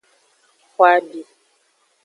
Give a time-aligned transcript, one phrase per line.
[0.71, 1.21] Xo abi.